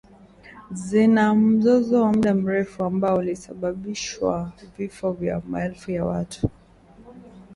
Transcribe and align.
zina 0.83 1.23
mzozo 1.35 1.93
wa 2.03 2.11
muda 2.13 2.33
mrefu 2.35 2.83
ambao 2.83 3.17
ulisababishwa 3.17 4.51
vifo 4.77 5.11
vya 5.11 5.41
maelfu 5.47 5.91
ya 5.91 6.05
watu 6.05 6.49